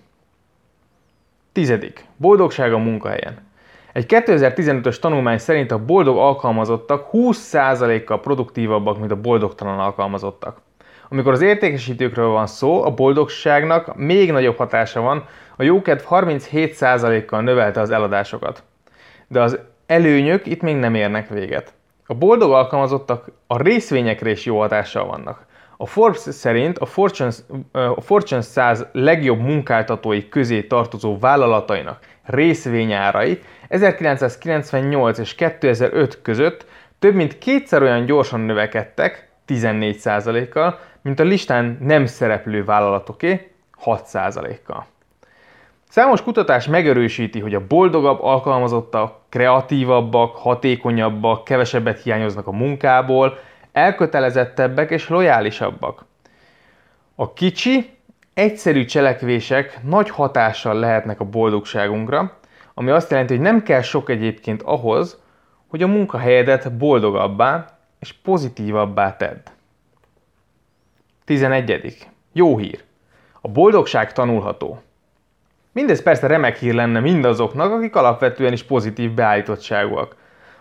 Tizedik. 1.51 2.05
Boldogság 2.17 2.73
a 2.73 2.77
munkahelyen. 2.77 3.45
Egy 3.93 4.05
2015-ös 4.07 4.99
tanulmány 4.99 5.37
szerint 5.37 5.71
a 5.71 5.85
boldog 5.85 6.17
alkalmazottak 6.17 7.09
20%-kal 7.13 8.19
produktívabbak, 8.19 8.99
mint 8.99 9.11
a 9.11 9.21
boldogtalan 9.21 9.79
alkalmazottak. 9.79 10.61
Amikor 11.09 11.31
az 11.31 11.41
értékesítőkről 11.41 12.27
van 12.27 12.47
szó, 12.47 12.83
a 12.83 12.93
boldogságnak 12.93 13.95
még 13.95 14.31
nagyobb 14.31 14.57
hatása 14.57 15.01
van, 15.01 15.25
a 15.55 15.63
jókedv 15.63 16.03
37%-kal 16.09 17.41
növelte 17.41 17.79
az 17.79 17.91
eladásokat. 17.91 18.63
De 19.27 19.41
az 19.41 19.59
előnyök 19.85 20.45
itt 20.45 20.61
még 20.61 20.75
nem 20.75 20.95
érnek 20.95 21.29
véget. 21.29 21.73
A 22.05 22.13
boldog 22.13 22.51
alkalmazottak 22.51 23.25
a 23.47 23.61
részvényekre 23.61 24.29
is 24.29 24.45
jó 24.45 24.59
hatással 24.59 25.05
vannak. 25.05 25.45
A 25.77 25.85
Forbes 25.85 26.19
szerint 26.19 26.77
a 26.77 26.85
Fortune, 26.85 27.31
a 27.71 28.01
Fortune 28.01 28.41
100 28.41 28.85
legjobb 28.91 29.39
munkáltatói 29.39 30.29
közé 30.29 30.63
tartozó 30.63 31.19
vállalatainak 31.19 31.99
részvényárai 32.23 33.39
1998 33.67 35.17
és 35.17 35.35
2005 35.35 36.21
között 36.21 36.65
több 36.99 37.13
mint 37.13 37.37
kétszer 37.37 37.81
olyan 37.81 38.05
gyorsan 38.05 38.39
növekedtek, 38.39 39.26
14%-kal, 39.47 40.79
mint 41.01 41.19
a 41.19 41.23
listán 41.23 41.77
nem 41.81 42.05
szereplő 42.05 42.63
vállalatoké, 42.63 43.51
6%-kal. 43.85 44.85
Számos 45.89 46.21
kutatás 46.21 46.67
megerősíti, 46.67 47.39
hogy 47.39 47.53
a 47.53 47.67
boldogabb 47.67 48.21
alkalmazottak 48.21 49.15
kreatívabbak, 49.29 50.35
hatékonyabbak, 50.35 51.43
kevesebbet 51.43 52.01
hiányoznak 52.01 52.47
a 52.47 52.51
munkából, 52.51 53.37
elkötelezettebbek 53.71 54.91
és 54.91 55.09
lojálisabbak. 55.09 56.05
A 57.15 57.33
kicsi, 57.33 57.89
egyszerű 58.33 58.85
cselekvések 58.85 59.79
nagy 59.83 60.09
hatással 60.09 60.73
lehetnek 60.73 61.19
a 61.19 61.25
boldogságunkra, 61.25 62.37
ami 62.73 62.89
azt 62.89 63.11
jelenti, 63.11 63.33
hogy 63.33 63.43
nem 63.43 63.63
kell 63.63 63.81
sok 63.81 64.09
egyébként 64.09 64.61
ahhoz, 64.61 65.21
hogy 65.67 65.83
a 65.83 65.87
munkahelyedet 65.87 66.77
boldogabbá 66.77 67.76
és 67.99 68.13
pozitívabbá 68.13 69.15
tedd. 69.15 69.47
11. 71.25 72.07
Jó 72.31 72.57
hír. 72.57 72.83
A 73.41 73.47
boldogság 73.47 74.13
tanulható. 74.13 74.81
Mindez 75.71 76.03
persze 76.03 76.27
remek 76.27 76.57
hír 76.57 76.73
lenne 76.73 76.99
mindazoknak, 76.99 77.71
akik 77.71 77.95
alapvetően 77.95 78.53
is 78.53 78.63
pozitív 78.63 79.11
beállítottságúak. 79.11 80.15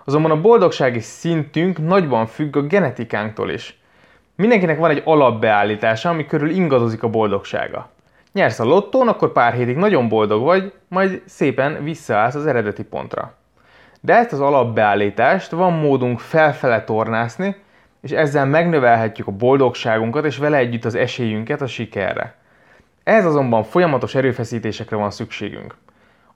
Azonban 0.05 0.31
a 0.31 0.41
boldogsági 0.41 1.01
szintünk 1.01 1.79
nagyban 1.79 2.27
függ 2.27 2.57
a 2.57 2.63
genetikánktól 2.63 3.51
is. 3.51 3.79
Mindenkinek 4.35 4.79
van 4.79 4.91
egy 4.91 5.03
alapbeállítása, 5.05 6.09
ami 6.09 6.27
körül 6.27 6.51
ingadozik 6.51 7.03
a 7.03 7.09
boldogsága. 7.09 7.91
Nyersz 8.33 8.59
a 8.59 8.65
lottón, 8.65 9.09
akkor 9.09 9.33
pár 9.33 9.53
hétig 9.53 9.77
nagyon 9.77 10.09
boldog 10.09 10.43
vagy, 10.43 10.73
majd 10.89 11.23
szépen 11.27 11.85
visszaállsz 11.85 12.35
az 12.35 12.47
eredeti 12.47 12.85
pontra. 12.85 13.35
De 14.01 14.15
ezt 14.15 14.33
az 14.33 14.41
alapbeállítást 14.41 15.51
van 15.51 15.73
módunk 15.73 16.21
felfele 16.21 16.85
tornászni, 16.85 17.57
és 18.01 18.11
ezzel 18.11 18.47
megnövelhetjük 18.47 19.27
a 19.27 19.33
boldogságunkat, 19.33 20.25
és 20.25 20.37
vele 20.37 20.57
együtt 20.57 20.85
az 20.85 20.95
esélyünket 20.95 21.61
a 21.61 21.67
sikerre. 21.67 22.35
Ez 23.03 23.27
azonban 23.27 23.65
folyamatos 23.65 24.15
erőfeszítésekre 24.15 24.97
van 24.97 25.11
szükségünk. 25.11 25.75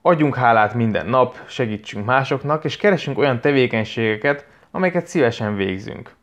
Adjunk 0.02 0.36
hálát 0.36 0.74
minden 0.74 1.06
nap, 1.06 1.36
segítsünk 1.46 2.06
másoknak, 2.06 2.64
és 2.64 2.76
keresünk 2.76 3.18
olyan 3.18 3.40
tevékenységeket, 3.40 4.46
amelyeket 4.70 5.06
szívesen 5.06 5.56
végzünk. 5.56 6.14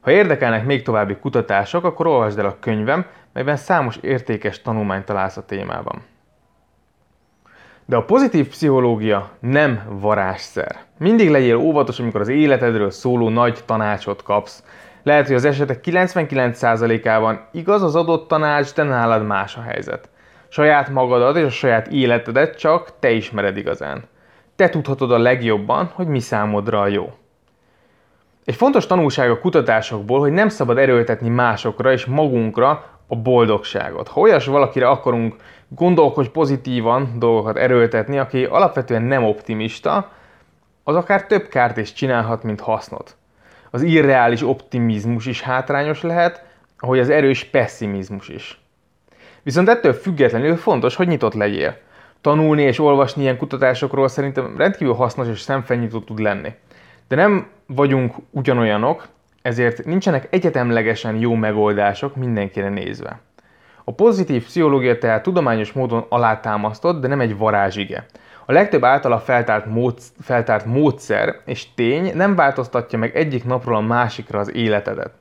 Ha 0.00 0.10
érdekelnek 0.10 0.64
még 0.64 0.82
további 0.82 1.16
kutatások, 1.16 1.84
akkor 1.84 2.06
olvasd 2.06 2.38
el 2.38 2.46
a 2.46 2.56
könyvem, 2.60 3.06
melyben 3.32 3.56
számos 3.56 3.96
értékes 3.96 4.62
tanulmányt 4.62 5.04
találsz 5.04 5.36
a 5.36 5.44
témában. 5.44 6.02
De 7.88 7.96
a 7.96 8.04
pozitív 8.04 8.48
pszichológia 8.48 9.30
nem 9.40 9.82
varázsszer. 9.88 10.76
Mindig 10.98 11.30
legyél 11.30 11.56
óvatos, 11.56 11.98
amikor 11.98 12.20
az 12.20 12.28
életedről 12.28 12.90
szóló 12.90 13.28
nagy 13.28 13.58
tanácsot 13.64 14.22
kapsz. 14.22 14.62
Lehet, 15.02 15.26
hogy 15.26 15.36
az 15.36 15.44
esetek 15.44 15.84
99%-ában 15.84 17.48
igaz 17.52 17.82
az 17.82 17.96
adott 17.96 18.28
tanács, 18.28 18.74
de 18.74 18.82
nálad 18.82 19.26
más 19.26 19.56
a 19.56 19.60
helyzet. 19.60 20.08
Saját 20.48 20.88
magadat 20.88 21.36
és 21.36 21.44
a 21.44 21.50
saját 21.50 21.86
életedet 21.86 22.58
csak 22.58 22.92
te 22.98 23.10
ismered 23.10 23.56
igazán. 23.56 24.04
Te 24.56 24.68
tudhatod 24.68 25.12
a 25.12 25.18
legjobban, 25.18 25.90
hogy 25.94 26.06
mi 26.06 26.20
számodra 26.20 26.80
a 26.80 26.86
jó. 26.86 27.12
Egy 28.44 28.54
fontos 28.54 28.86
tanulság 28.86 29.30
a 29.30 29.38
kutatásokból, 29.38 30.20
hogy 30.20 30.32
nem 30.32 30.48
szabad 30.48 30.78
erőltetni 30.78 31.28
másokra 31.28 31.92
és 31.92 32.04
magunkra 32.04 32.84
a 33.06 33.16
boldogságot. 33.16 34.08
Ha 34.08 34.20
olyas 34.20 34.46
valakire 34.46 34.88
akarunk 34.88 35.34
gondolkodj 35.68 36.28
pozitívan 36.28 37.18
dolgokat 37.18 37.56
erőltetni, 37.56 38.18
aki 38.18 38.44
alapvetően 38.44 39.02
nem 39.02 39.24
optimista, 39.24 40.10
az 40.84 40.94
akár 40.94 41.26
több 41.26 41.48
kárt 41.48 41.76
is 41.76 41.92
csinálhat, 41.92 42.42
mint 42.42 42.60
hasznot. 42.60 43.16
Az 43.70 43.82
irreális 43.82 44.42
optimizmus 44.42 45.26
is 45.26 45.40
hátrányos 45.40 46.02
lehet, 46.02 46.44
ahogy 46.78 46.98
az 46.98 47.10
erős 47.10 47.44
pessimizmus 47.44 48.28
is. 48.28 48.60
Viszont 49.42 49.68
ettől 49.68 49.92
függetlenül 49.92 50.56
fontos, 50.56 50.94
hogy 50.94 51.08
nyitott 51.08 51.34
legyél. 51.34 51.76
Tanulni 52.20 52.62
és 52.62 52.78
olvasni 52.78 53.22
ilyen 53.22 53.36
kutatásokról 53.36 54.08
szerintem 54.08 54.56
rendkívül 54.56 54.94
hasznos 54.94 55.28
és 55.28 55.40
szemfenyító 55.40 56.00
tud 56.00 56.18
lenni. 56.18 56.54
De 57.08 57.16
nem 57.16 57.46
vagyunk 57.66 58.14
ugyanolyanok, 58.30 59.08
ezért 59.46 59.84
nincsenek 59.84 60.26
egyetemlegesen 60.30 61.16
jó 61.16 61.34
megoldások 61.34 62.16
mindenkire 62.16 62.68
nézve. 62.68 63.20
A 63.84 63.92
pozitív 63.92 64.44
pszichológia 64.44 64.98
tehát 64.98 65.22
tudományos 65.22 65.72
módon 65.72 66.06
alátámasztott, 66.08 67.00
de 67.00 67.08
nem 67.08 67.20
egy 67.20 67.36
varázsige. 67.36 68.06
A 68.46 68.52
legtöbb 68.52 68.84
általa 68.84 69.18
feltárt, 69.18 69.66
módsz, 69.66 70.12
feltárt 70.20 70.64
módszer 70.64 71.40
és 71.44 71.74
tény 71.74 72.16
nem 72.16 72.34
változtatja 72.34 72.98
meg 72.98 73.16
egyik 73.16 73.44
napról 73.44 73.76
a 73.76 73.80
másikra 73.80 74.38
az 74.38 74.54
életedet. 74.54 75.12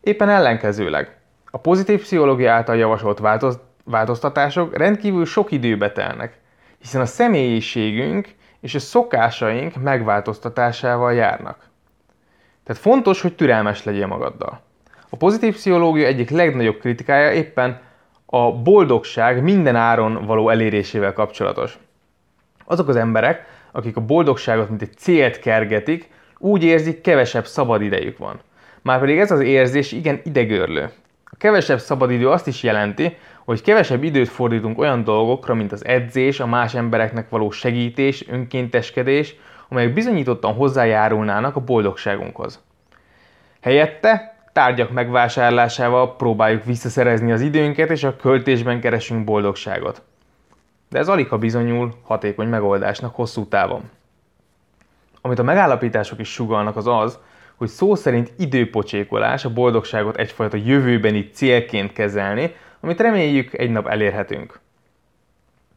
Éppen 0.00 0.28
ellenkezőleg. 0.28 1.16
A 1.50 1.58
pozitív 1.58 2.00
pszichológia 2.00 2.52
által 2.52 2.76
javasolt 2.76 3.18
változ, 3.18 3.58
változtatások 3.84 4.76
rendkívül 4.76 5.24
sok 5.24 5.50
időbe 5.50 5.92
telnek, 5.92 6.38
hiszen 6.78 7.00
a 7.00 7.06
személyiségünk 7.06 8.28
és 8.60 8.74
a 8.74 8.78
szokásaink 8.78 9.82
megváltoztatásával 9.82 11.12
járnak. 11.12 11.70
Tehát 12.64 12.82
fontos, 12.82 13.20
hogy 13.20 13.34
türelmes 13.34 13.84
legyél 13.84 14.06
magaddal. 14.06 14.60
A 15.08 15.16
pozitív 15.16 15.54
pszichológia 15.54 16.06
egyik 16.06 16.30
legnagyobb 16.30 16.78
kritikája 16.78 17.32
éppen 17.32 17.80
a 18.26 18.52
boldogság 18.52 19.42
minden 19.42 19.76
áron 19.76 20.26
való 20.26 20.48
elérésével 20.48 21.12
kapcsolatos. 21.12 21.78
Azok 22.64 22.88
az 22.88 22.96
emberek, 22.96 23.46
akik 23.72 23.96
a 23.96 24.00
boldogságot 24.00 24.68
mint 24.68 24.82
egy 24.82 24.96
célt 24.96 25.38
kergetik, 25.38 26.10
úgy 26.38 26.64
érzik, 26.64 27.00
kevesebb 27.00 27.46
szabad 27.46 27.82
idejük 27.82 28.18
van. 28.18 28.40
Márpedig 28.82 29.18
ez 29.18 29.30
az 29.30 29.40
érzés 29.40 29.92
igen 29.92 30.20
idegörlő. 30.24 30.90
A 31.24 31.36
kevesebb 31.38 31.78
szabadidő 31.78 32.28
azt 32.28 32.46
is 32.46 32.62
jelenti, 32.62 33.16
hogy 33.44 33.62
kevesebb 33.62 34.02
időt 34.02 34.28
fordítunk 34.28 34.78
olyan 34.78 35.04
dolgokra, 35.04 35.54
mint 35.54 35.72
az 35.72 35.84
edzés, 35.84 36.40
a 36.40 36.46
más 36.46 36.74
embereknek 36.74 37.28
való 37.28 37.50
segítés, 37.50 38.28
önkénteskedés, 38.28 39.34
amelyek 39.72 39.92
bizonyítottan 39.92 40.54
hozzájárulnának 40.54 41.56
a 41.56 41.60
boldogságunkhoz. 41.60 42.60
Helyette 43.60 44.36
tárgyak 44.52 44.90
megvásárlásával 44.90 46.16
próbáljuk 46.16 46.64
visszaszerezni 46.64 47.32
az 47.32 47.40
időnket, 47.40 47.90
és 47.90 48.04
a 48.04 48.16
költésben 48.16 48.80
keresünk 48.80 49.24
boldogságot. 49.24 50.02
De 50.88 50.98
ez 50.98 51.08
alig 51.08 51.38
bizonyul 51.38 51.94
hatékony 52.02 52.48
megoldásnak 52.48 53.14
hosszú 53.14 53.46
távon. 53.46 53.90
Amit 55.20 55.38
a 55.38 55.42
megállapítások 55.42 56.20
is 56.20 56.32
sugalnak 56.32 56.76
az 56.76 56.86
az, 56.86 57.18
hogy 57.56 57.68
szó 57.68 57.94
szerint 57.94 58.32
időpocsékolás 58.38 59.44
a 59.44 59.52
boldogságot 59.52 60.16
egyfajta 60.16 60.56
jövőbeni 60.56 61.30
célként 61.30 61.92
kezelni, 61.92 62.54
amit 62.80 63.00
reméljük 63.00 63.52
egy 63.52 63.70
nap 63.70 63.86
elérhetünk. 63.86 64.60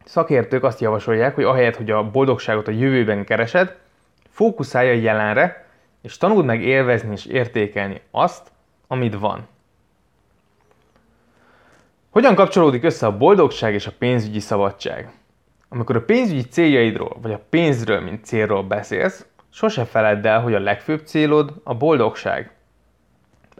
Szakértők 0.04 0.64
azt 0.64 0.80
javasolják, 0.80 1.34
hogy 1.34 1.44
ahelyett, 1.44 1.76
hogy 1.76 1.90
a 1.90 2.10
boldogságot 2.10 2.68
a 2.68 2.70
jövőben 2.70 3.24
keresed, 3.24 3.84
fókuszálj 4.36 4.88
a 4.90 5.02
jelenre, 5.02 5.66
és 6.02 6.16
tanuld 6.16 6.44
meg 6.44 6.62
élvezni 6.62 7.12
és 7.12 7.24
értékelni 7.24 8.00
azt, 8.10 8.52
amit 8.86 9.18
van. 9.18 9.46
Hogyan 12.10 12.34
kapcsolódik 12.34 12.84
össze 12.84 13.06
a 13.06 13.16
boldogság 13.16 13.74
és 13.74 13.86
a 13.86 13.92
pénzügyi 13.98 14.40
szabadság? 14.40 15.10
Amikor 15.68 15.96
a 15.96 16.04
pénzügyi 16.04 16.42
céljaidról, 16.42 17.16
vagy 17.22 17.32
a 17.32 17.40
pénzről, 17.48 18.00
mint 18.00 18.24
célról 18.24 18.62
beszélsz, 18.62 19.26
sose 19.50 19.84
feledd 19.84 20.26
el, 20.26 20.40
hogy 20.40 20.54
a 20.54 20.58
legfőbb 20.58 21.06
célod 21.06 21.52
a 21.64 21.74
boldogság. 21.74 22.50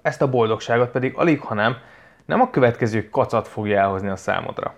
Ezt 0.02 0.22
a 0.22 0.30
boldogságot 0.30 0.90
pedig 0.90 1.12
alig, 1.16 1.40
hanem 1.40 1.76
nem 2.24 2.40
a 2.40 2.50
következő 2.50 3.08
kacat 3.08 3.48
fogja 3.48 3.78
elhozni 3.78 4.08
a 4.08 4.16
számodra. 4.16 4.74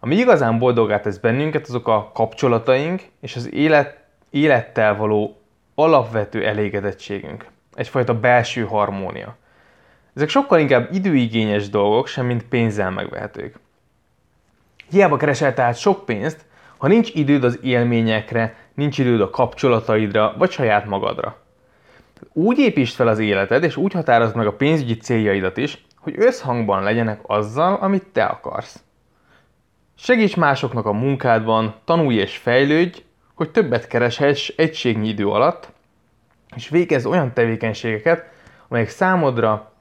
Ami 0.00 0.16
igazán 0.16 0.58
boldogát 0.58 1.02
tesz 1.02 1.18
bennünket, 1.18 1.68
azok 1.68 1.88
a 1.88 2.10
kapcsolataink 2.14 3.02
és 3.20 3.36
az 3.36 3.52
élet, 3.52 4.06
élettel 4.30 4.96
való 4.96 5.40
alapvető 5.74 6.46
elégedettségünk. 6.46 7.46
Egyfajta 7.74 8.20
belső 8.20 8.64
harmónia. 8.64 9.36
Ezek 10.14 10.28
sokkal 10.28 10.58
inkább 10.58 10.88
időigényes 10.92 11.68
dolgok, 11.68 12.06
sem 12.06 12.26
mint 12.26 12.44
pénzzel 12.44 12.90
megvehetők. 12.90 13.58
Hiába 14.90 15.16
keresel 15.16 15.54
tehát 15.54 15.78
sok 15.78 16.04
pénzt, 16.04 16.44
ha 16.76 16.86
nincs 16.86 17.14
időd 17.14 17.44
az 17.44 17.58
élményekre, 17.62 18.56
nincs 18.74 18.98
időd 18.98 19.20
a 19.20 19.30
kapcsolataidra, 19.30 20.34
vagy 20.38 20.50
saját 20.50 20.86
magadra. 20.86 21.36
Úgy 22.32 22.58
építsd 22.58 22.94
fel 22.94 23.08
az 23.08 23.18
életed, 23.18 23.62
és 23.62 23.76
úgy 23.76 23.92
határozd 23.92 24.36
meg 24.36 24.46
a 24.46 24.56
pénzügyi 24.56 24.96
céljaidat 24.96 25.56
is, 25.56 25.84
hogy 25.96 26.14
összhangban 26.16 26.82
legyenek 26.82 27.20
azzal, 27.22 27.74
amit 27.74 28.06
te 28.12 28.24
akarsz. 28.24 28.82
Segíts 29.96 30.36
másoknak 30.36 30.86
a 30.86 30.92
munkádban, 30.92 31.74
tanulj 31.84 32.16
és 32.16 32.36
fejlődj, 32.36 33.02
hogy 33.38 33.50
többet 33.50 33.86
kereshess 33.86 34.48
egységnyi 34.56 35.08
idő 35.08 35.28
alatt, 35.28 35.68
és 36.56 36.68
végezz 36.68 37.06
olyan 37.06 37.32
tevékenységeket, 37.32 38.24
amelyek 38.68 38.88
számodra 38.88 39.72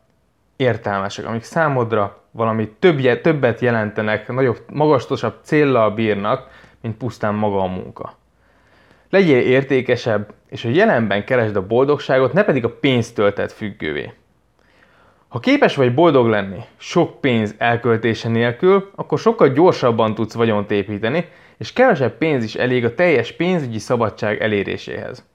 értelmesek, 0.56 1.26
amik 1.26 1.44
számodra 1.44 2.24
valami 2.32 2.70
többje, 2.80 3.22
többet 3.22 3.60
jelentenek, 3.60 4.28
nagyobb, 4.28 4.60
magastosabb 4.70 5.36
céllal 5.42 5.92
bírnak, 5.92 6.50
mint 6.82 6.98
pusztán 6.98 7.34
maga 7.34 7.62
a 7.62 7.66
munka. 7.66 8.14
Legyél 9.10 9.40
értékesebb, 9.40 10.34
és 10.50 10.66
a 10.66 10.70
jelenben 10.70 11.26
keresd 11.26 11.56
a 11.56 11.68
boldogságot, 11.68 12.34
ne 12.34 12.44
pedig 12.44 12.66
a 12.66 12.78
pénztől 12.80 13.34
tett 13.34 13.52
függővé. 13.52 14.14
Ha 15.28 15.40
képes 15.40 15.76
vagy 15.76 15.94
boldog 15.94 16.28
lenni 16.28 16.60
sok 16.78 17.22
pénz 17.22 17.56
elköltése 17.58 18.30
nélkül, 18.30 18.92
akkor 18.96 19.20
sokkal 19.20 19.50
gyorsabban 19.50 20.16
tudsz 20.16 20.34
vagyont 20.34 20.72
építeni, 20.72 21.26
és 21.58 21.74
kevesebb 21.74 22.18
pénz 22.18 22.44
is 22.44 22.56
elég 22.56 22.86
a 22.86 22.94
teljes 22.94 23.32
pénzügyi 23.32 23.80
szabadság 23.80 24.42
eléréséhez. 24.42 25.26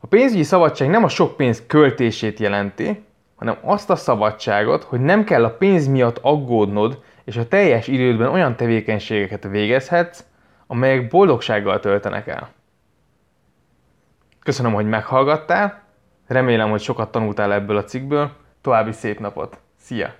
A 0.00 0.06
pénzügyi 0.06 0.42
szabadság 0.42 0.88
nem 0.88 1.04
a 1.04 1.08
sok 1.08 1.36
pénz 1.36 1.62
költését 1.66 2.38
jelenti, 2.38 3.04
hanem 3.36 3.56
azt 3.60 3.90
a 3.90 3.96
szabadságot, 3.96 4.82
hogy 4.82 5.00
nem 5.00 5.24
kell 5.24 5.44
a 5.44 5.56
pénz 5.56 5.86
miatt 5.86 6.18
aggódnod, 6.18 7.02
és 7.24 7.36
a 7.36 7.48
teljes 7.48 7.86
idődben 7.88 8.28
olyan 8.28 8.56
tevékenységeket 8.56 9.44
végezhetsz, 9.44 10.24
amelyek 10.66 11.08
boldogsággal 11.08 11.80
töltenek 11.80 12.26
el. 12.26 12.50
Köszönöm, 14.42 14.72
hogy 14.72 14.86
meghallgattál, 14.86 15.82
remélem, 16.26 16.70
hogy 16.70 16.80
sokat 16.80 17.10
tanultál 17.10 17.52
ebből 17.52 17.76
a 17.76 17.84
cikkből, 17.84 18.30
további 18.60 18.92
szép 18.92 19.20
napot! 19.20 19.58
Szia! 19.76 20.14